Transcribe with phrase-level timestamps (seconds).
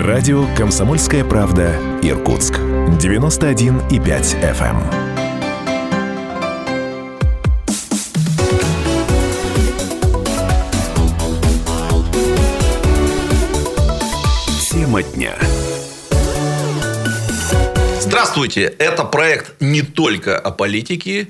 [0.00, 2.54] Радио «Комсомольская правда» Иркутск.
[2.54, 3.90] 91,5
[4.40, 4.80] FM.
[14.70, 15.34] Тема дня.
[18.00, 18.74] Здравствуйте!
[18.78, 21.28] Это проект не только о политике,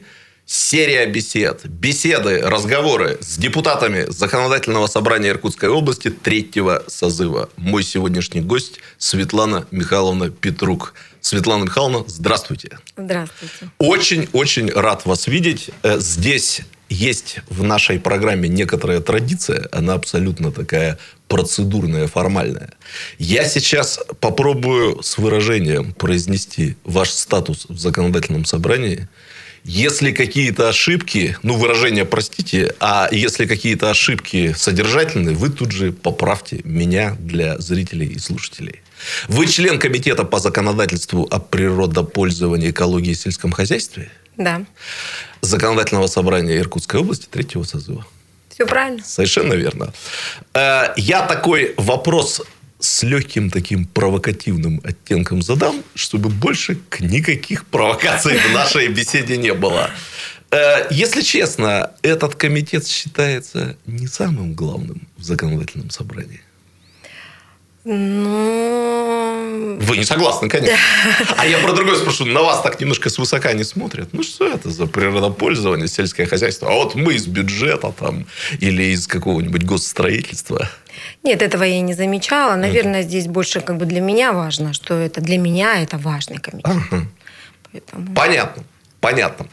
[0.50, 7.50] серия бесед, беседы, разговоры с депутатами Законодательного собрания Иркутской области третьего созыва.
[7.56, 10.94] Мой сегодняшний гость Светлана Михайловна Петрук.
[11.20, 12.80] Светлана Михайловна, здравствуйте.
[12.96, 13.70] Здравствуйте.
[13.78, 15.70] Очень-очень рад вас видеть.
[15.84, 20.98] Э, Здесь есть в нашей программе некоторая традиция, она абсолютно такая
[21.28, 22.72] процедурная, формальная.
[23.20, 29.08] Я сейчас попробую с выражением произнести ваш статус в законодательном собрании.
[29.64, 36.60] Если какие-то ошибки, ну, выражение простите, а если какие-то ошибки содержательные, вы тут же поправьте
[36.64, 38.80] меня для зрителей и слушателей.
[39.28, 44.10] Вы член комитета по законодательству о природопользовании, экологии и сельском хозяйстве?
[44.36, 44.62] Да,
[45.42, 48.06] Законодательного собрания Иркутской области третьего созыва.
[48.50, 49.02] все правильно.
[49.04, 49.92] Совершенно верно.
[50.54, 52.42] Э, Я такой вопрос
[52.80, 59.90] с легким таким провокативным оттенком задам, чтобы больше никаких провокаций в нашей беседе не было.
[60.50, 66.40] Э, Если честно, этот комитет считается не самым главным в законодательном собрании.
[67.84, 68.89] Ну,
[69.60, 70.76] Вы не согласны, конечно.
[71.36, 72.24] А я про другое спрошу.
[72.24, 74.08] На вас так немножко свысока не смотрят.
[74.12, 76.68] Ну, что это за природопользование, сельское хозяйство?
[76.70, 78.26] А вот мы из бюджета там
[78.58, 80.68] или из какого-нибудь госстроительства.
[81.22, 82.56] нет, этого я не замечала.
[82.56, 86.74] Наверное, здесь больше как бы для меня важно, что это для меня это важный комитет.
[86.90, 87.06] Ага.
[87.72, 88.14] Поэтому...
[88.14, 88.64] Понятно.
[89.00, 89.46] Понятно.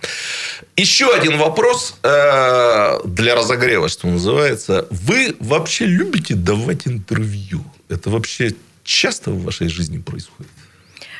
[0.76, 4.88] Еще один вопрос э, для разогрева, что называется.
[4.90, 7.64] Вы вообще любите давать интервью?
[7.88, 8.56] Это вообще
[8.88, 10.52] часто в вашей жизни происходит?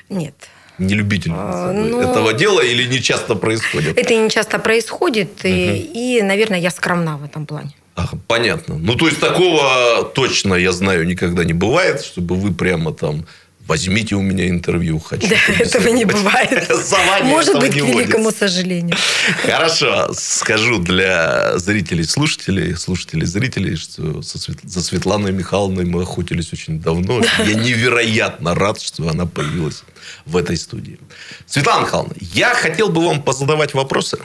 [0.10, 0.34] Нет.
[0.80, 3.98] Не любительница А, ну- этого дела или не часто происходит?
[3.98, 7.72] Это не часто происходит, и, и, наверное, я скромна в этом плане.
[7.96, 8.78] Ага, понятно.
[8.78, 13.26] Ну, то есть, такого точно, я знаю, никогда не бывает, чтобы вы прямо там
[13.68, 15.28] возьмите у меня интервью, хочу.
[15.28, 16.68] Да, этого не побеседовать».
[16.68, 17.24] бывает.
[17.24, 18.96] Может быть, к великому сожалению.
[19.44, 27.22] Хорошо, скажу для зрителей, слушателей, слушателей, зрителей, что за Светланой Михайловной мы охотились очень давно.
[27.40, 29.84] Я невероятно рад, что она появилась
[30.26, 31.00] в этой студии.
[31.46, 34.18] Светлана Михайловна, я хотел бы вам позадавать вопросы.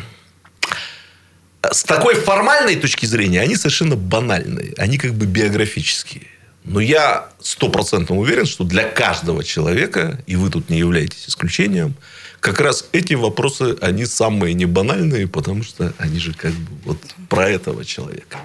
[1.63, 4.75] С такой формальной точки зрения они совершенно банальные.
[4.79, 6.27] Они как бы биографические.
[6.65, 11.95] Но я стопроцентно уверен, что для каждого человека, и вы тут не являетесь исключением,
[12.41, 16.99] как раз эти вопросы, они самые не банальные, потому что они же как бы вот
[17.29, 18.39] про этого человека.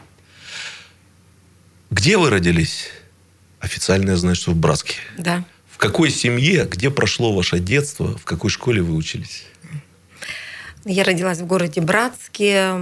[1.90, 2.90] Где вы родились?
[3.60, 4.96] Официально я знаю, что в Братске.
[5.18, 5.46] Да.
[5.72, 9.46] В какой семье, где прошло ваше детство, в какой школе вы учились?
[10.86, 12.74] Я родилась в городе Братске.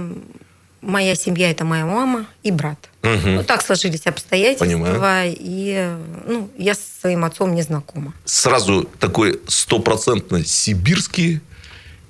[0.80, 2.88] Моя семья– это моя мама и брат.
[3.06, 3.34] Мгм.
[3.36, 4.64] Ну, так сложились обстоятельства.
[4.64, 5.34] Понимаю.
[5.38, 5.90] И
[6.26, 8.12] ну, я с своим отцом не знакома.
[8.24, 11.40] сразу такой стопроцентно сибирский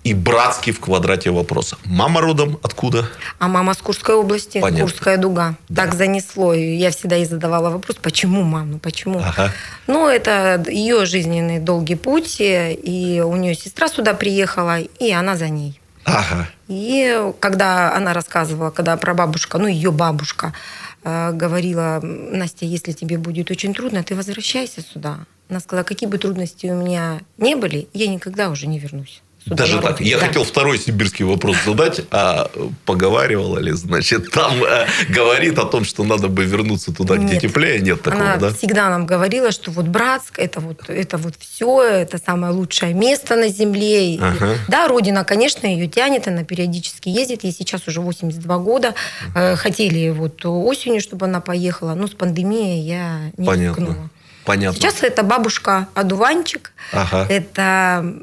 [0.04, 1.76] и братский в квадрате вопроса.
[1.84, 3.08] Мама родом откуда?
[3.40, 4.86] А мама с Курской области, Понятно.
[4.86, 5.56] Курская дуга.
[5.68, 5.82] Да.
[5.82, 6.54] Так занесло.
[6.54, 9.18] И я всегда ей задавала вопрос, почему мама, ну почему?
[9.18, 9.52] Ага.
[9.88, 15.48] Ну, это ее жизненный долгий путь, и у нее сестра сюда приехала, и она за
[15.48, 15.80] ней.
[16.06, 16.48] Ага.
[16.68, 20.54] И когда она рассказывала, когда прабабушка, ну, ее бабушка,
[21.02, 25.18] э, говорила, Настя, если тебе будет очень трудно, ты возвращайся сюда.
[25.48, 29.22] Она сказала, какие бы трудности у меня не были, я никогда уже не вернусь.
[29.46, 29.92] Даже так.
[29.92, 30.08] родину».
[30.10, 30.26] Я Да.
[30.26, 32.50] хотел второй сибирский вопрос задать, а
[32.84, 37.42] поговаривала ли, значит, там э, говорит о том, что надо бы вернуться туда, где Нет.
[37.42, 38.50] теплее, нет такого, Она да?
[38.52, 43.36] всегда нам говорила, что вот Братск это вот это вот все, это самое лучшее место
[43.36, 44.14] на земле.
[44.14, 44.54] И, Ага.
[44.68, 47.44] Да, родина, конечно, ее тянет, она периодически ездит.
[47.44, 48.94] Ей сейчас уже 82 года.
[49.34, 53.80] Э, Хотели вот осенью, чтобы она поехала, но с пандемией я не Понятно.
[53.80, 54.10] рискнула.
[54.44, 54.78] Понятно.
[54.80, 56.72] Сейчас это бабушка Адуванчик.
[56.92, 57.26] Ага.
[57.28, 58.14] Это,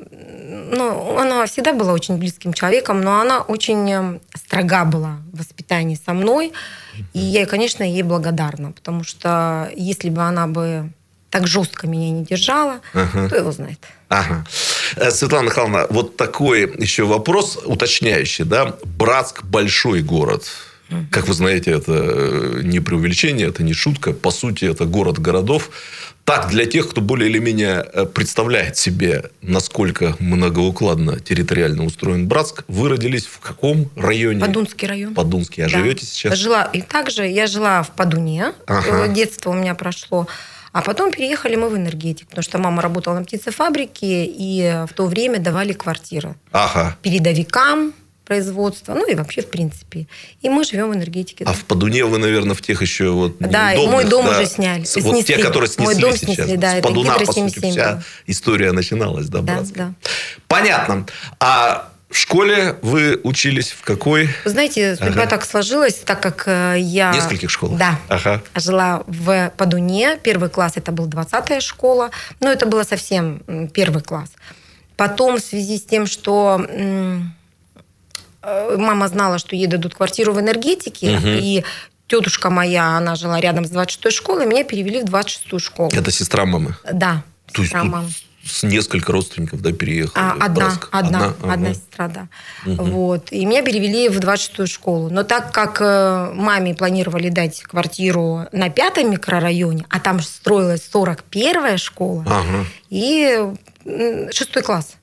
[0.53, 5.97] ну, она всегда была очень близким человеком, но она очень э, строга была в воспитании
[6.05, 6.53] со мной.
[7.13, 10.89] И я, конечно, ей благодарна, потому что если бы она бы
[11.29, 13.27] так жестко меня не держала, Ага.
[13.27, 13.79] кто его знает.
[14.09, 14.45] Ага.
[14.95, 18.45] Э, Светлана Михайловна, вот такой еще вопрос уточняющий.
[18.45, 18.75] Да?
[18.83, 20.45] Братск– большой город.
[21.09, 24.13] Как вы знаете, это э, не преувеличение, это не шутка.
[24.13, 25.71] По сути, это город городов.
[26.25, 32.63] Так, для тех, кто более или менее э, представляет себе, насколько многоукладно территориально устроен Братск,
[32.69, 34.39] вы родились в каком районе?
[34.39, 35.13] Подунский район.
[35.15, 35.63] Подунский.
[35.65, 35.77] А Да.
[35.79, 36.37] живете сейчас?
[36.37, 38.53] Жила, и также я жила в Подуне.
[38.67, 39.05] Ага.
[39.05, 40.27] Э, Детство у меня прошло.
[40.71, 45.05] А потом переехали мы в энергетик, потому что мама работала на птицефабрике, и в то
[45.05, 46.35] время давали квартиры.
[46.51, 46.97] Ага.
[47.03, 47.93] Передовикам,
[48.25, 50.07] производства, ну и вообще в принципе.
[50.41, 51.43] И мы живем в энергетике.
[51.45, 54.79] А в Падуне вы, наверное, в тех еще вот Да, мой дом да, уже сняли.
[54.79, 55.35] Вот снесли.
[55.35, 56.35] те, которые снесли мой дом сейчас.
[56.35, 59.93] Снесли, да, С Падуна, по сути, вся история начиналась, да, да, да.
[60.47, 61.05] Понятно.
[61.39, 64.29] А в школе вы учились в какой?
[64.45, 65.27] Вы знаете, судьба ага.
[65.27, 67.11] так сложилась, так как э, я...
[67.11, 67.79] В нескольких школах?
[67.79, 67.99] Да.
[68.07, 68.39] Ага.
[68.55, 70.19] Жила в Падуне.
[70.21, 72.11] Первый класс это был 20-я школа.
[72.39, 73.41] Но это было совсем
[73.73, 74.29] первый класс.
[74.95, 76.63] Потом в связи с тем, что
[78.43, 81.27] мама знала, что ей дадут квартиру в энергетике, угу.
[81.27, 81.63] и
[82.07, 85.89] тетушка моя, она жила рядом с 26-й школой, меня перевели в 26-ю школу.
[85.93, 86.75] Это сестра мамы?
[86.91, 88.09] Да, То сестра мамы.
[88.45, 90.21] С несколько родственников, да, переехали?
[90.21, 92.27] А, одна, одна, одна, одна сестра, да.
[92.65, 92.83] Угу.
[92.83, 93.31] Вот.
[93.31, 95.09] И меня перевели в 26-ю школу.
[95.09, 101.77] Но так как э, маме планировали дать квартиру на пятом микрорайоне, а там строилась 41-я
[101.77, 102.65] школа, ага.
[102.89, 103.53] и
[104.31, 104.97] шестой класс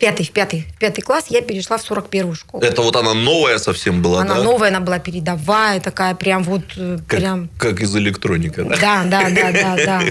[0.00, 2.64] пятый, в пятый, в пятый класс я перешла в 41-ю школу.
[2.64, 4.42] Это вот она новая совсем была, она да?
[4.42, 6.62] новая, она была передовая, такая прям вот...
[6.76, 7.48] Э, как, прям...
[7.58, 8.76] как из электроника, да?
[8.80, 10.02] Да, да, да, да,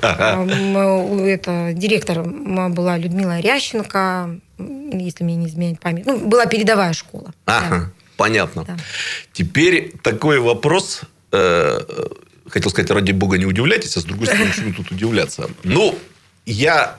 [0.00, 0.44] да.
[1.28, 6.06] Это директор была Людмила Рященко, если мне не изменяет память.
[6.06, 7.32] Ну, была передовая школа.
[7.44, 8.66] Ага, понятно.
[9.32, 11.02] Теперь такой вопрос
[11.32, 11.80] э,
[12.48, 15.50] хотел сказать, ради бога, не удивляйтесь, а с другой стороны, почему тут удивляться?
[15.64, 15.98] Ну,
[16.46, 16.98] я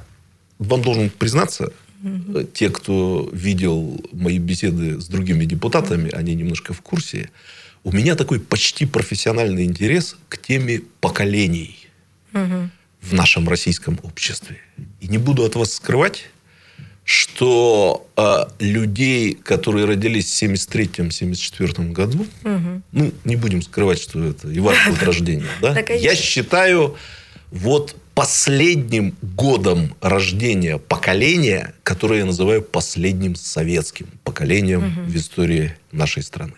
[0.59, 1.71] вам должен признаться,
[2.03, 2.43] Угу.
[2.53, 7.29] Те, кто видел мои беседы с другими депутатами, они немножко в курсе.
[7.83, 11.87] У меня такой почти профессиональный интерес к теме поколений
[12.33, 12.69] угу.
[13.01, 14.57] в нашем российском обществе.
[15.01, 16.25] И не буду от вас скрывать,
[17.05, 22.81] что э, людей, которые родились в 73-74 году, угу.
[22.91, 25.79] ну, не будем скрывать, что это и ваш год рождения, да?
[25.79, 26.97] Я считаю,
[27.51, 35.11] вот последним годом рождения поколения, которое я называю последним советским поколением угу.
[35.11, 36.53] в истории нашей страны.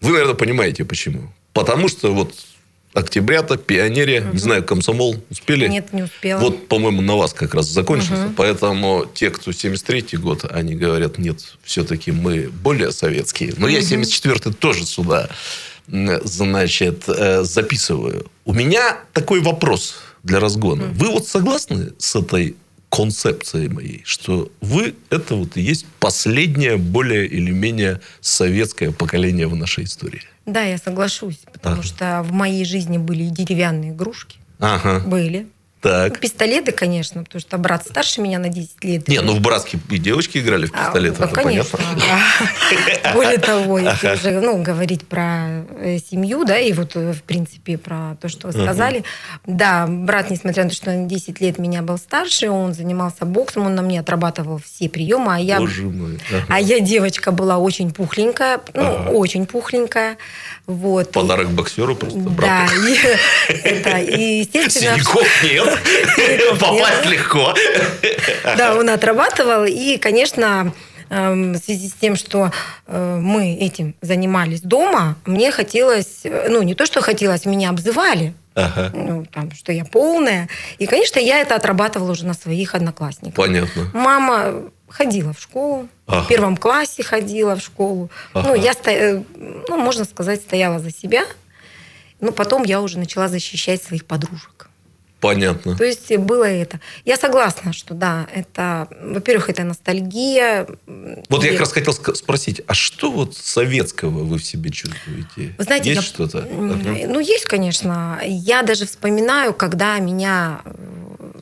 [0.00, 1.32] Вы, наверное, понимаете, почему.
[1.52, 2.34] Потому что вот
[2.94, 4.32] октября-то, пионерия, угу.
[4.32, 5.68] не знаю, комсомол успели?
[5.68, 6.40] Нет, не успела.
[6.40, 8.26] Вот, по-моему, на вас как раз закончился.
[8.26, 8.34] Угу.
[8.36, 13.54] Поэтому те, кто 73-й год, они говорят, нет, все-таки мы более советские.
[13.56, 13.72] Но угу.
[13.72, 15.30] я 74-й тоже сюда,
[15.86, 18.26] значит, э, записываю.
[18.44, 20.84] У меня такой вопрос– для разгона.
[20.94, 22.56] Вы вот согласны с этой
[22.90, 29.56] концепцией моей, что вы это вот и есть последнее более или менее советское поколение в
[29.56, 30.22] нашей истории?
[30.44, 31.84] Да, я соглашусь, потому ага.
[31.84, 34.38] что в моей жизни были и деревянные игрушки.
[34.58, 35.00] Ага.
[35.06, 35.48] Были.
[35.82, 36.20] Так.
[36.20, 39.08] Пистолеты, конечно, потому что брат старше меня на 10 лет.
[39.08, 43.12] Не, ну в братске и девочки играли в пистолеты, а, это конечно, понятно.
[43.14, 47.78] Более того, если уже ну, говорить про э, семью, да, и вот, э, в принципе,
[47.78, 49.02] про то, что вы сказали,
[49.44, 53.66] да, брат, несмотря на то, что на 10 лет меня был старше, он занимался боксом,
[53.66, 55.60] он на мне отрабатывал все приемы, а я,
[56.48, 60.16] а я девочка была очень пухленькая, ну, очень пухленькая.
[60.68, 61.10] Вот.
[61.10, 62.18] Подарок боксеру просто,
[63.84, 64.94] Да, и, естественно...
[64.94, 65.71] Синяков нет.
[66.60, 67.54] Попасть легко.
[68.56, 69.64] Да, он отрабатывал.
[69.64, 70.72] И, конечно,
[71.10, 72.50] эм, в связи с тем, что
[72.86, 78.34] э, мы этим занимались дома, мне хотелось, э, ну, не то, что хотелось, меня обзывали.
[78.54, 78.90] Ага.
[78.94, 80.48] Ну, там, что я полная.
[80.78, 83.34] И, конечно, я это отрабатывала уже на своих одноклассниках.
[83.34, 83.90] Понятно.
[83.94, 86.24] Мама ходила в школу, ага.
[86.24, 88.10] в первом классе ходила в школу.
[88.34, 88.48] Ага.
[88.48, 88.90] Ну, я, сто...
[89.68, 91.24] ну, можно сказать, стояла за себя.
[92.20, 94.68] Но потом я уже начала защищать своих подружек.
[95.22, 95.76] Понятно.
[95.76, 96.80] То есть было это.
[97.04, 100.66] Я согласна, что да, это, во-первых, это ностальгия.
[101.28, 101.46] Вот и...
[101.46, 105.54] я как раз хотел спросить, а что вот советского вы в себе чувствуете?
[105.56, 106.06] Вы знаете, есть я...
[106.06, 106.42] что-то?
[106.50, 108.20] Ну, есть, конечно.
[108.26, 110.62] Я даже вспоминаю, когда меня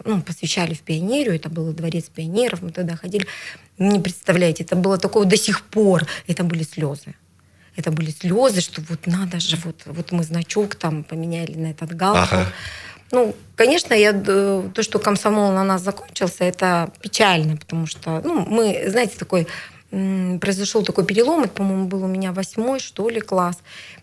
[0.05, 3.27] ну, посвящали в пионерию, это был дворец пионеров, мы туда ходили.
[3.79, 7.15] Не представляете, это было такое до сих пор, это были слезы
[7.77, 11.95] это были слезы, что вот надо же, вот, вот мы значок там поменяли на этот
[11.97, 12.33] галстук.
[12.33, 12.53] Ага.
[13.12, 18.85] Ну, конечно, я, то, что комсомол на нас закончился, это печально, потому что, ну, мы,
[18.88, 19.47] знаете, такой
[19.90, 23.59] произошел такой перелом, это, по-моему, был у меня восьмой, что ли, класс.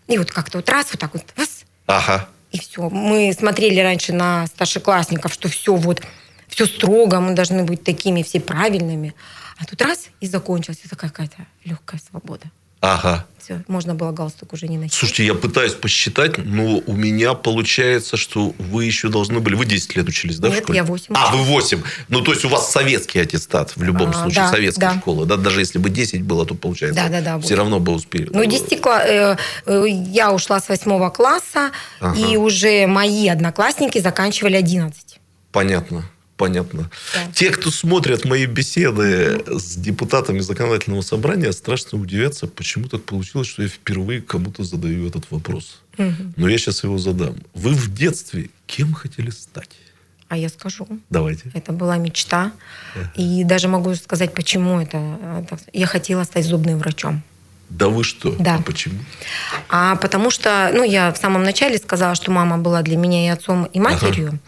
[0.08, 2.28] И вот как-то вот раз, вот так вот, раз, ага.
[2.52, 2.90] и все.
[2.90, 6.02] Мы смотрели раньше на старшеклассников, что все вот,
[6.50, 9.16] все строго, мы должны быть такими все правильными.
[9.60, 10.82] А тут раз, и закончилась.
[10.84, 12.46] Это какая-то легкая свобода.
[12.80, 13.26] Ага.
[13.40, 14.94] Все, можно было галстук уже не носить.
[14.94, 19.56] Слушайте, я пытаюсь посчитать, но у меня получается, что вы еще должны были...
[19.56, 20.78] Вы 10 лет учились, да, в Нет, школе?
[20.78, 21.14] я 8.
[21.16, 21.82] А, вы 8.
[22.10, 25.00] Ну, то есть, у вас советский аттестат в любом А, случае, да, советская да.
[25.00, 25.26] школа.
[25.26, 25.38] Да?
[25.38, 27.58] Даже если бы 10 было, то получается, Да-да-да, все вот.
[27.60, 28.30] равно бы успели.
[28.34, 32.20] Ну, 10 кла- э, э, я ушла с 8 класса, Ага.
[32.20, 35.20] и уже мои одноклассники заканчивали 11.
[35.54, 36.04] Понятно.
[36.38, 36.90] Понятно.
[37.14, 37.32] Да.
[37.34, 43.64] Те, кто смотрят мои беседы с депутатами законодательного собрания, страшно удивятся, почему так получилось, что
[43.64, 45.82] я впервые кому-то задаю этот вопрос.
[46.36, 47.38] Но я сейчас его задам.
[47.56, 49.72] Вы в детстве кем хотели стать?
[50.30, 50.88] А я скажу.
[51.10, 51.50] Давайте.
[51.54, 52.52] Это была мечта.
[53.16, 54.98] И даже могу сказать, почему это.
[54.98, 55.58] э.
[55.74, 57.24] Я хотела стать зубным врачом.
[57.70, 58.32] Да вы что?
[58.40, 58.56] Да.
[58.56, 58.96] А почему?
[59.70, 63.30] А потому что, ну, я в самом начале сказала, что мама была для меня и
[63.30, 64.40] отцом, и матерью.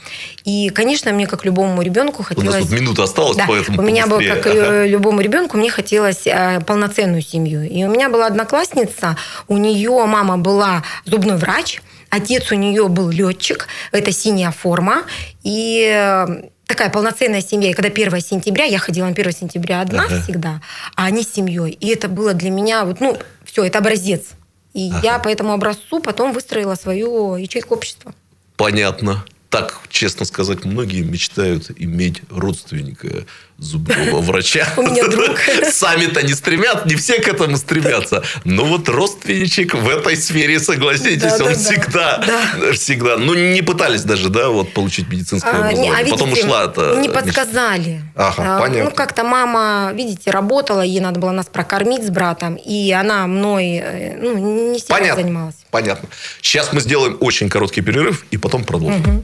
[0.46, 2.70] И, конечно, мне, как любому ребенку, У нас хотелось...
[2.70, 4.86] тут минута осталась, Да, поэтому у меня было, как Ага.
[4.86, 7.64] любому ребенку, мне хотелось э, полноценную семью.
[7.64, 13.10] И у меня была одноклассница, у нее мама была зубной врач, отец у нее был
[13.10, 15.04] летчик, это синяя форма.
[15.44, 17.72] И э, такая полноценная семья.
[17.72, 20.22] И когда 1 сентября, я ходила на 1 сентября одна Ага.
[20.22, 20.62] всегда,
[20.96, 21.72] а они с семьей.
[21.72, 24.30] И это было для меня, вот, ну, все, это образец.
[24.74, 28.14] И я по этому образцу потом выстроила свою ячейку общества.
[28.56, 29.26] Понятно.
[29.50, 33.25] Так, честно сказать, многие мечтают иметь родственника
[33.58, 34.68] зубного врача.
[34.77, 35.38] У меня друг.
[35.72, 38.24] Сами-то не стремят, не все к этому стремятся.
[38.46, 41.56] Но вот родственничек в этой сфере, согласитесь, Да, он да, да.
[41.56, 42.74] всегда, Да.
[42.74, 43.18] всегда.
[43.18, 46.06] Ну, не пытались даже, да, вот получить медицинское А, не- образование.
[46.06, 46.96] а Потом ушла это.
[47.01, 48.01] Не подсказали.
[48.15, 48.84] Ага, А, понятно.
[48.86, 53.82] Ну, как-то мама, видите, работала, ей надо было нас прокормить с братом, и она мной
[53.84, 55.24] э, ну, не сильно Понятно.
[55.24, 55.56] занималась.
[55.72, 56.08] Понятно.
[56.44, 59.24] Сейчас мы сделаем очень короткий перерыв и потом продолжим.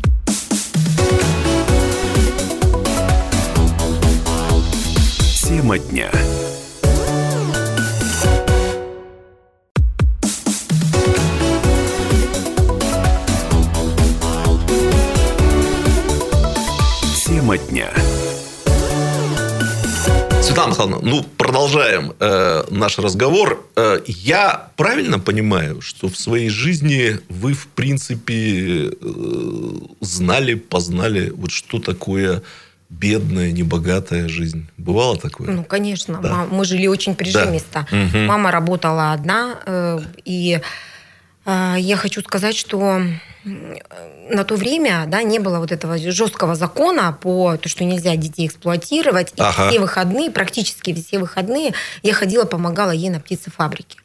[5.56, 6.12] Тема дня.
[17.26, 17.90] Тема дня.
[20.42, 23.66] Светлана Михайловна, ну, продолжаем э, наш разговор.
[23.78, 29.72] Э, я правильно понимаю, что в своей жизни вы, в принципе, э,
[30.02, 32.44] знали, познали, вот что такое
[32.90, 34.70] бедная, небогатая жизнь?
[34.78, 35.50] Бывало такое?
[35.52, 36.20] Ну, конечно.
[36.22, 36.46] Да.
[36.50, 37.88] Мы жили очень прижимисто.
[37.92, 38.26] Мгм.
[38.26, 40.62] Мама работала одна, э, и
[41.46, 43.02] э, я хочу сказать, что
[43.46, 48.48] на то время да, не было вот этого жесткого закона по то, что нельзя детей
[48.48, 49.30] эксплуатировать.
[49.36, 49.70] И Ага.
[49.70, 53.98] все выходные, практически все выходные, я ходила, помогала ей на птицефабрике.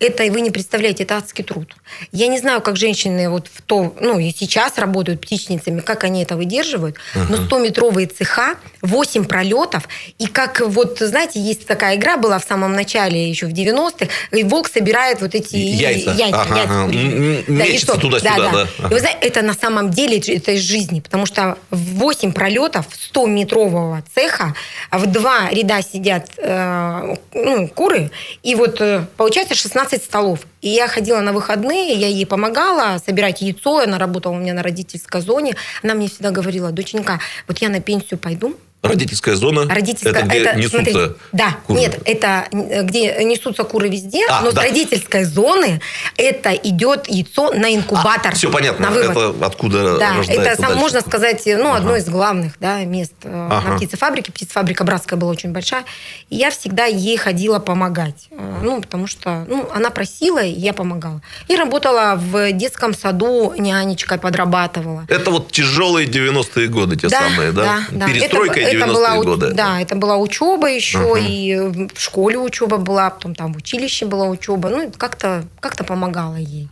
[0.00, 1.76] Это, вы не представляете, это адский труд.
[2.10, 6.22] Я не знаю, как женщины вот в то, ну и сейчас работают птичницами, как они
[6.22, 9.88] это выдерживают, но 100-метровые цеха, 8 пролетов,
[10.18, 14.42] и как вот, знаете, есть такая игра была в самом начале, еще в 90-х, и
[14.42, 16.12] волк собирает вот эти Яйца.
[16.12, 17.58] яйца, Ага, яйца ага.
[17.58, 17.98] Да, и что?
[17.98, 18.87] туда-сюда, да.
[18.90, 22.86] И вы знаете, это на самом деле это из жизни, потому что в 8 пролетов
[22.88, 24.54] 100-метрового цеха
[24.90, 28.10] в два ряда сидят э, ну, куры,
[28.42, 30.40] и вот э, получается 16 столов.
[30.62, 34.62] И я ходила на выходные, я ей помогала собирать яйцо, она работала у меня на
[34.62, 35.54] родительской зоне.
[35.82, 40.54] Она мне всегда говорила, доченька, вот я на пенсию пойду, Родительская зона, Родительская, это где
[40.54, 41.80] несутся смотрите, да, куры?
[41.80, 44.60] нет, это э, где несутся куры везде, А, но да.
[44.60, 45.80] с родительской зоны
[46.16, 48.36] это идет яйцо на инкубатор.
[48.36, 48.86] все А, понятно.
[48.88, 49.10] На вывод.
[49.10, 50.76] Это откуда Да, рождается это, дальше.
[50.78, 51.98] можно сказать, ну, одно Ага.
[51.98, 53.70] из главных да, мест э, Ага.
[53.70, 54.30] на птицефабрике.
[54.30, 55.84] Птицефабрика братская была очень большая.
[56.30, 58.28] И я всегда ей ходила помогать.
[58.30, 61.20] Э, Ну, потому что ну, она просила, и я помогала.
[61.48, 65.04] И работала в детском саду, нянечкой подрабатывала.
[65.08, 67.80] Это вот тяжелые 90-е годы, те самые, да?
[68.06, 69.52] Перестройка Это- это 90-е была годы.
[69.54, 71.18] Да, это была учеба еще, Ага.
[71.20, 71.56] и
[71.94, 74.68] в школе учеба была, потом там в училище была учеба.
[74.68, 76.68] Ну, как-то как помогала ей.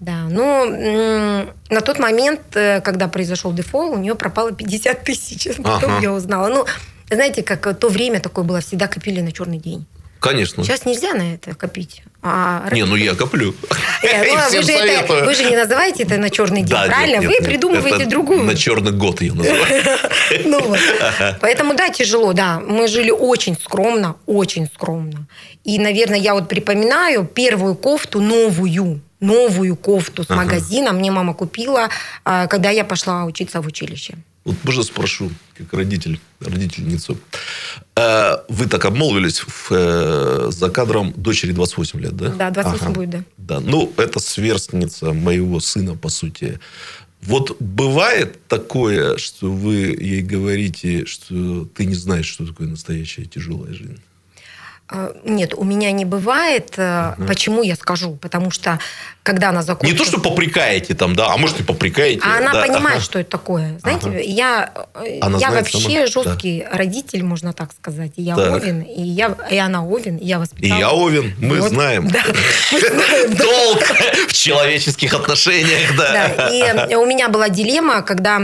[0.00, 0.64] Да, но
[1.70, 5.48] на тот момент, э, когда произошел дефол, у нее пропало 50 тысяч.
[5.56, 6.02] Потом Ага.
[6.02, 6.48] я узнала.
[6.48, 6.66] Ну,
[7.10, 9.86] знаете, как то время такое было, всегда копили на черный день.
[10.20, 10.64] Конечно.
[10.64, 12.02] Сейчас нельзя на это копить.
[12.22, 13.54] А Не, ну я коплю.
[14.02, 16.82] Э, ну, а вы, же это, вы же не называете это на черный день, Да,
[16.82, 17.16] нет, правильно?
[17.20, 17.44] нет, вы нет.
[17.44, 18.44] придумываете Это другую.
[18.44, 19.66] На черный год я называю.
[20.44, 20.78] Ну вот.
[21.40, 22.60] Поэтому, да, тяжело, да.
[22.60, 25.26] Мы жили очень скромно, очень скромно.
[25.64, 30.42] И, наверное, я вот припоминаю первую кофту новую, новую кофту с Ага.
[30.44, 31.88] магазина мне мама купила,
[32.24, 34.14] а, когда я пошла учиться в училище.
[34.48, 37.18] Вот можно спрошу, как родитель, родительницу.
[37.96, 42.28] Э, Вы так обмолвились в, э, за кадром дочери 28 лет, да?
[42.30, 43.24] Да, 28 будет, да.
[43.36, 46.60] Да, ну, это сверстница моего сына, по сути.
[47.20, 53.74] Вот бывает такое, что вы ей говорите, что ты не знаешь, что такое настоящая тяжелая
[53.74, 54.00] жизнь?
[54.90, 56.74] Э, Нет, у меня не бывает.
[56.76, 58.16] Э, Почему я скажу?
[58.16, 58.78] Потому что
[59.22, 59.98] когда она Не закончила...
[59.98, 62.22] то, что попрекаете там, да, а может и попрекаете.
[62.24, 63.04] А она да, понимает, ага.
[63.04, 63.78] что это такое.
[63.80, 64.18] Знаете, Ага.
[64.20, 66.06] я, э, Она я вообще сама?
[66.06, 68.12] жесткий родитель, можно так сказать.
[68.16, 68.54] И я Так.
[68.54, 70.78] Овен, и, я, и она Овен, и я И воспитала.
[70.78, 71.68] я Овен, мы Вот.
[71.70, 72.08] знаем.
[72.08, 73.44] Да, да.
[73.44, 73.82] Долг
[74.28, 76.32] в человеческих отношениях, да.
[76.34, 78.40] Да, и э, у меня была дилемма, когда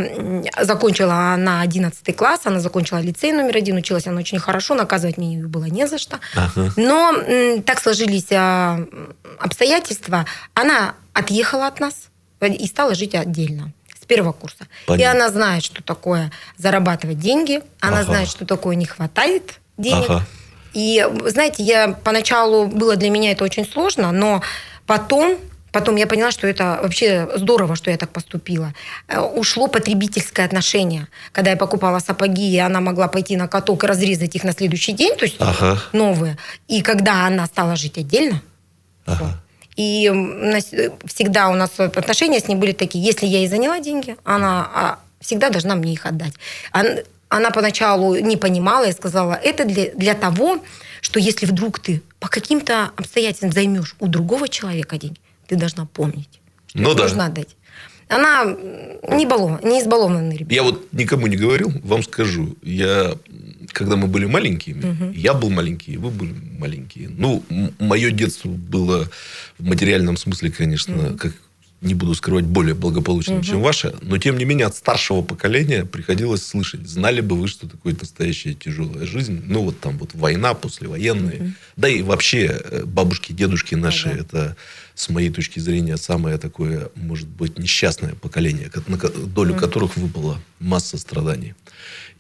[0.60, 5.34] закончила она 11 класс, она закончила лицей номер один, училась она очень хорошо, наказывать мне
[5.36, 6.18] ее было не за что.
[6.34, 6.72] Ага.
[6.76, 8.80] Но так сложились а,
[9.38, 12.08] обстоятельства, она отъехала от нас
[12.40, 14.64] и стала жить отдельно с первого курса.
[14.64, 15.24] И Понятно.
[15.24, 18.04] она знает, что такое зарабатывать деньги, она Ага.
[18.04, 20.10] знает, что такое не хватает денег.
[20.10, 20.26] Ага.
[20.74, 24.42] И, знаете, я поначалу было для меня это очень сложно, но
[24.86, 25.38] потом,
[25.74, 28.72] потом я поняла, что это вообще здорово, что я так поступила.
[29.08, 31.08] Э, Ушло потребительское отношение.
[31.32, 34.92] Когда я покупала сапоги, и она могла пойти на каток и разрезать их на следующий
[34.92, 35.82] день, то есть Ага.
[35.92, 36.38] новые.
[36.68, 38.40] И когда она стала жить отдельно,
[39.04, 39.42] Ага.
[39.74, 44.16] и э, всегда у нас отношения с ней были такие, если я ей заняла деньги,
[44.24, 46.34] она а, всегда должна мне их отдать.
[47.28, 50.60] Она поначалу не понимала и сказала, это для, для того,
[51.00, 56.40] что если вдруг ты по каким-то обстоятельствам займешь у другого человека деньги, ты должна помнить,
[56.66, 57.04] что Ну да.
[57.04, 57.56] нужно отдать.
[58.08, 60.52] Она не, балован, не избалованный ребенок.
[60.52, 62.54] Я вот никому не говорил, вам скажу.
[62.62, 63.16] Я,
[63.68, 67.08] когда мы были маленькими, я был маленький, вы были маленькие.
[67.08, 67.42] Ну,
[67.78, 69.08] мое детство было
[69.58, 71.32] в материальном смысле, конечно, как
[71.84, 73.94] не буду скрывать, более благополучным, чем ваше.
[74.02, 76.88] Но, тем не менее, от старшего поколения приходилось слышать.
[76.88, 79.42] Знали бы вы, что такое настоящая тяжелая жизнь.
[79.46, 81.54] Ну, вот там вот война, послевоенная.
[81.76, 84.18] Да и вообще э, бабушки, дедушки наши, Ага.
[84.20, 84.56] это,
[84.94, 90.40] с моей точки зрения, самое такое, может быть, несчастное поколение, ко- на долю которых выпала
[90.60, 91.54] масса страданий.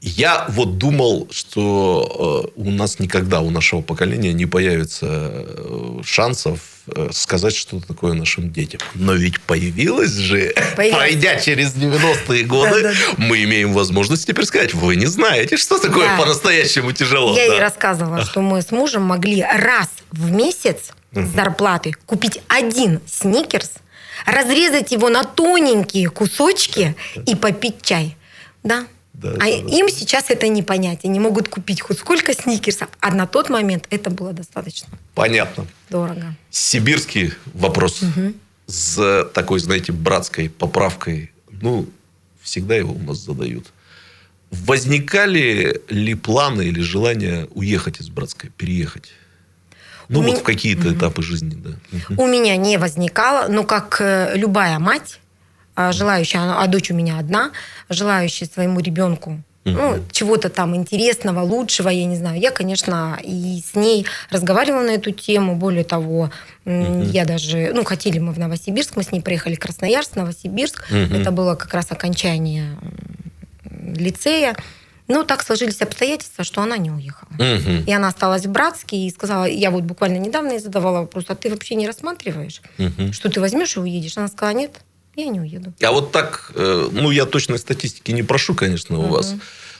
[0.00, 6.60] Я вот думал, что э, у нас никогда, у нашего поколения не появится э, шансов
[6.88, 8.80] э, сказать что-то такое нашим детям.
[8.94, 10.98] Но ведь появилось же, Появилось.
[10.98, 12.94] пройдя через 90-е годы, Да-да-да.
[13.16, 16.18] мы имеем возможность теперь сказать, вы не знаете, что такое Да.
[16.18, 17.34] по-настоящему тяжело.
[17.34, 17.54] Я да.
[17.54, 23.70] ей рассказывала, что мы с мужем могли раз в месяц с зарплаты купить один сникерс,
[24.26, 26.94] разрезать его на тоненькие кусочки
[27.26, 28.16] и попить чай.
[28.62, 28.86] Да.
[29.14, 29.48] Да, а да, да.
[29.48, 31.04] им сейчас это не понять.
[31.04, 35.66] Они могут купить хоть сколько сникерсов, а на тот момент это было достаточно Понятно.
[35.88, 36.34] дорого.
[36.50, 38.00] Сибирский вопрос
[38.66, 41.30] с такой, знаете, братской поправкой.
[41.50, 41.88] Ну,
[42.42, 43.66] всегда его у нас задают.
[44.50, 49.12] Возникали ли планы или желание уехать из братской, переехать?
[50.08, 51.70] Ну, У вот меня- в какие-то этапы жизни, да.
[52.22, 55.18] У меня не возникало, но как э, любая мать,
[55.76, 57.50] желающая, а а дочь у меня одна,
[57.88, 62.38] желающая своему ребенку ну, чего-то там интересного, лучшего, я не знаю.
[62.38, 65.56] Я, конечно, и с ней разговаривала на эту тему.
[65.56, 66.30] Более того,
[66.64, 67.72] я даже...
[67.74, 70.90] Ну, хотели мы в Новосибирск, мы с ней проехали Красноярск, Новосибирск.
[70.90, 72.76] Это было как раз окончание
[73.70, 74.54] лицея.
[75.06, 77.30] Но так сложились обстоятельства, что она не уехала.
[77.38, 81.34] И она осталась в Братске и сказала, я вот буквально недавно ей задавала вопрос, а
[81.34, 82.62] ты вообще не рассматриваешь,
[83.12, 84.16] что ты возьмешь и уедешь?
[84.16, 84.80] Она сказала, нет,
[85.16, 85.72] я не уеду.
[85.82, 89.34] А вот так, э, ну, я точной статистики не прошу, конечно, у вас.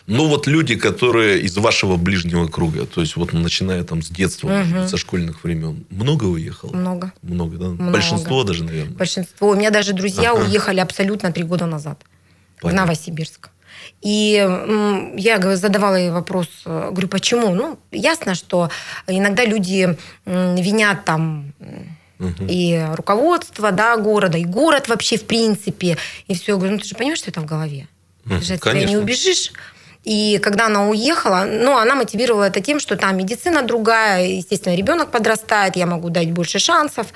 [0.07, 4.49] Но вот люди, которые из вашего ближнего круга, то есть вот начиная там с детства,
[4.49, 6.75] может быть, со школьных времен, много уехало?
[6.75, 7.13] Много.
[7.23, 7.67] Много, да?
[7.69, 7.91] Много.
[7.91, 8.95] Большинство даже, наверное.
[8.95, 9.49] Большинство.
[9.49, 10.45] У меня даже друзья Ага.
[10.45, 12.03] уехали абсолютно три года назад
[12.61, 12.83] Понятно.
[12.83, 13.49] в Новосибирск.
[14.03, 14.35] И
[15.17, 17.55] я задавала ей вопрос, э, говорю, почему?
[17.55, 18.71] Ну, ясно, что
[19.07, 21.53] иногда люди винят там
[22.19, 25.97] и руководство да, города, и город вообще в принципе.
[26.27, 26.53] И все.
[26.53, 27.89] Я говорю, ну ты же понимаешь, что это в голове?
[28.25, 29.03] Ты Мгм, же от тебя не конечно.
[29.03, 29.53] убежишь.
[30.05, 35.11] И когда она уехала, ну, она мотивировала это тем, что там медицина другая, естественно, ребенок
[35.11, 37.07] подрастает, я могу дать больше шансов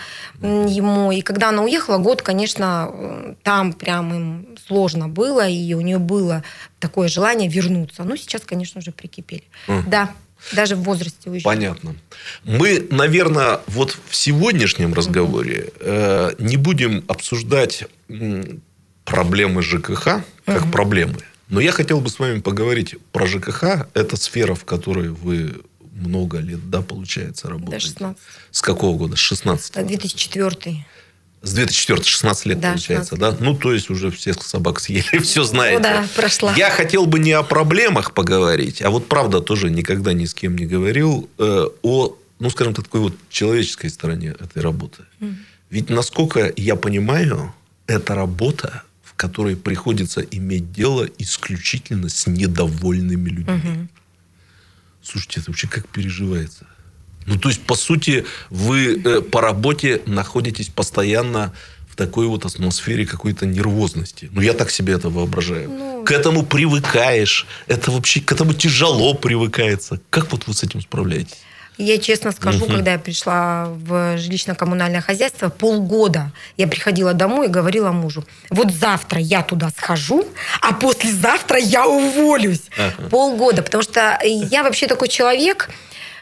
[0.41, 1.13] ему.
[1.13, 6.43] И когда она уехала, год, конечно, там прям им сложно было, и у нее было
[6.81, 8.05] такое желание вернуться.
[8.05, 9.45] Ну, сейчас, конечно, уже прикипели.
[9.67, 9.91] Мгм.
[9.91, 10.11] Да,
[10.53, 11.45] даже в возрасте уезжали.
[11.45, 11.97] Понятно.
[12.45, 17.85] Мы, наверное, вот в сегодняшнем разговоре э, не будем обсуждать
[19.05, 21.19] проблемы ЖКХ как проблемы.
[21.49, 23.89] Но я хотел бы с вами поговорить про ЖКХ.
[23.95, 27.87] Это сфера, в которой вы много лет, да, получается, работаете.
[27.87, 28.23] 16.
[28.51, 29.17] С какого года?
[29.17, 30.87] С 16 Это 2004
[31.43, 33.45] С 2004 16 лет, Да, получается, 16 да?
[33.45, 35.79] Ну, то есть, уже всех собак съели, все знаете.
[35.79, 36.55] Ну да, прошла.
[36.57, 40.57] Я хотел бы не о проблемах поговорить, а вот правда тоже никогда ни с кем
[40.57, 45.03] не говорил, э, о, ну, скажем так, такой вот человеческой стороне этой работы.
[45.71, 47.55] Ведь, насколько я понимаю,
[47.87, 53.89] это работа, в которой приходится иметь дело исключительно с недовольными людьми.
[55.03, 56.67] Слушайте, это вообще как переживается?
[57.29, 61.53] Ну, то есть, по сути, вы э, по работе находитесь постоянно
[61.91, 64.31] в такой вот атмосфере какой-то нервозности.
[64.33, 65.69] Ну, я так себе это воображаю.
[65.69, 67.47] Ну, к этому привыкаешь.
[67.67, 70.01] Это вообще к этому тяжело привыкается.
[70.11, 71.37] Как вот вы с этим справляетесь?
[71.81, 72.75] Я честно скажу, Мгм.
[72.75, 79.21] когда я пришла в жилищно-коммунальное хозяйство, полгода я приходила домой и говорила мужу, вот завтра
[79.21, 80.27] я туда схожу,
[80.61, 82.63] а послезавтра я уволюсь.
[82.77, 83.09] Ага.
[83.11, 85.71] Полгода, потому что я вообще такой человек,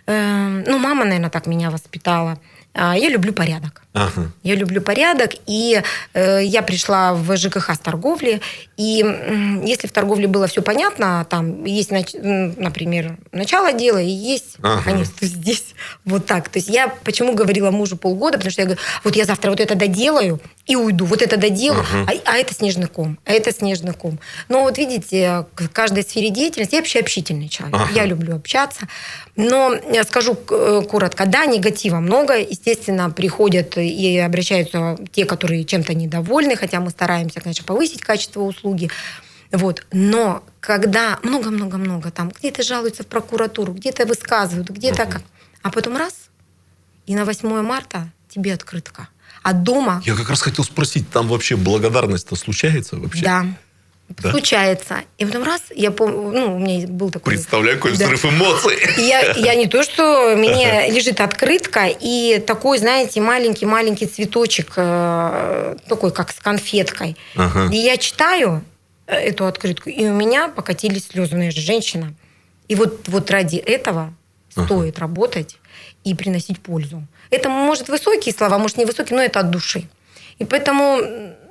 [0.06, 2.38] ну, мама, наверное, так меня воспитала.
[2.78, 3.82] А, Я люблю порядок.
[3.94, 4.30] Ага.
[4.42, 5.80] Я люблю порядок, и
[6.12, 8.42] э, я пришла в ЖКХ с торговли,
[8.76, 12.14] и м, если в торговле было все понятно, там есть, нач-
[12.58, 14.82] например, начало дела и есть Ага.
[14.82, 16.50] конец, то здесь вот так.
[16.50, 19.60] То есть я почему говорила мужу полгода, потому что я говорю, вот я завтра вот
[19.60, 22.10] это доделаю и уйду, вот это доделаю, Ага.
[22.24, 24.18] а, а это снежный ком, а это снежный ком.
[24.48, 27.90] Но вот видите, к каждой сфере деятельности я вообще общительный человек, Ага.
[27.94, 28.88] я люблю общаться,
[29.36, 35.94] но я скажу э, коротко, да, негатива много, естественно, приходят и обращаются те, которые чем-то
[35.94, 38.90] недовольны, хотя мы стараемся, конечно, повысить качество услуги.
[39.52, 39.86] Вот.
[39.92, 45.12] Но когда много-много-много там, где-то жалуются в прокуратуру, где-то высказывают, где-то Мгм.
[45.12, 45.22] как.
[45.62, 46.14] А потом раз,
[47.06, 49.08] и на 8 марта тебе открытка.
[49.48, 53.22] А дома, Я как раз хотел спросить, там вообще благодарность-то случается вообще?
[53.24, 53.46] да,
[54.08, 54.32] Да?
[54.32, 54.96] случается.
[55.18, 57.34] И потом раз, я помню, ну, у меня был такой...
[57.34, 58.06] Представляю, какой Да.
[58.06, 58.76] взрыв эмоций.
[58.98, 66.10] Я, я не то, что мне лежит открытка и такой, знаете, маленький-маленький цветочек, э, такой,
[66.12, 67.16] как с конфеткой.
[67.36, 67.72] Ага.
[67.72, 68.64] И я читаю
[69.06, 71.36] э, эту открытку, и у меня покатились слезы.
[71.36, 72.14] Я же женщина.
[72.66, 74.12] И вот, вот ради этого
[74.56, 74.66] Ага.
[74.66, 75.58] стоит работать
[76.02, 77.06] и приносить пользу.
[77.30, 79.88] Это, может, высокие слова, может, невысокие, но это от души.
[80.38, 81.00] И поэтому,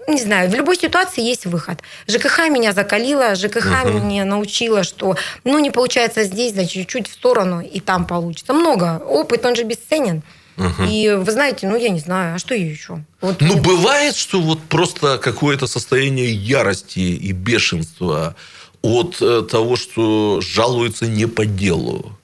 [0.08, 1.80] не знаю, в любой ситуации есть выход.
[2.08, 4.08] ЖКХ меня закалила, ЖКХ Мгм.
[4.08, 8.54] меня научила, что, ну, не получается здесь, значит, чуть-чуть в сторону, и там получится.
[8.54, 9.02] Много.
[9.06, 10.22] Опыт, он же бесценен.
[10.58, 10.86] Ага.
[10.90, 13.04] И вы знаете, ну, я не знаю, а что еще?
[13.20, 18.36] Вот Ну, бывает, что вот просто какое-то состояние ярости и бешенства
[18.82, 22.18] от э, того, что жалуются не по делу.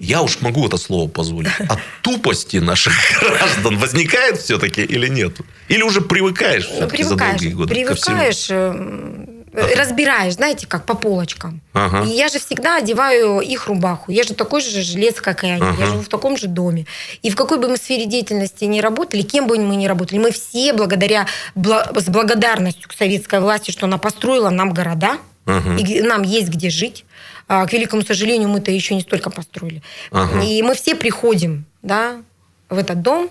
[0.00, 1.50] Я уж могу это слово позволить.
[1.68, 5.36] От тупости наших граждан возникает все-таки или нет?
[5.68, 11.60] Или уже привыкаешь все-таки за долгие годы привыкаешь, эм, разбираешь, знаете, как по полочкам.
[11.74, 12.04] Ага.
[12.08, 14.10] И я же всегда одеваю их рубаху.
[14.10, 15.60] Я же такой же жилец, как и они.
[15.62, 15.76] Ага.
[15.78, 16.86] Я живу в таком же доме.
[17.20, 20.30] И в какой бы мы сфере деятельности ни работали, кем бы мы ни работали, мы
[20.32, 25.76] все благодаря бла- с благодарностью к советской власти, что она построила нам города, Ага.
[25.76, 27.04] и нам есть где жить.
[27.52, 29.82] А, к великому сожалению, мы-то еще не столько построили.
[30.12, 30.40] Ага.
[30.40, 32.22] И мы все приходим да,
[32.68, 33.28] в этот дом,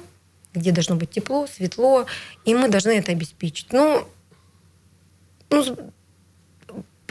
[0.53, 2.05] где должно быть тепло, светло,
[2.43, 3.67] и мы должны это обеспечить.
[3.71, 4.05] Ну,
[5.49, 5.93] ну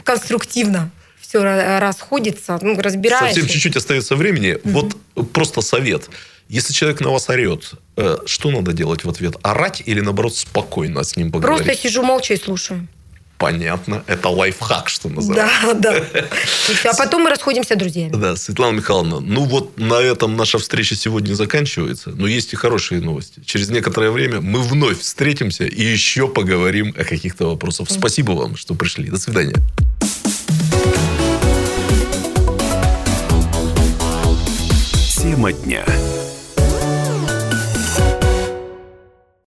[0.03, 1.41] конструктивно все
[1.79, 3.33] расходится, ну, разбираешься.
[3.33, 4.59] Совсем чуть-чуть остается времени.
[4.63, 4.95] Вот
[5.33, 6.11] просто совет.
[6.47, 9.35] Если человек на вас орет, э, что надо делать в ответ?
[9.41, 11.65] Орать или, наоборот, спокойно с ним поговорить?
[11.65, 12.87] Просто сижу молча и слушаю.
[13.39, 14.03] Понятно.
[14.05, 15.73] Это лайфхак, что называется.
[15.73, 16.27] Да, да.
[16.91, 18.11] А потом мы расходимся друзьями.
[18.11, 22.99] Да, Светлана Михайловна, ну вот на этом наша встреча сегодня заканчивается, но есть и хорошие
[22.99, 23.41] новости.
[23.45, 27.89] Через некоторое время мы вновь встретимся и еще поговорим о каких-то вопросах.
[27.89, 29.09] Спасибо вам, что пришли.
[29.09, 29.55] До свидания.
[35.15, 35.85] Тема дня.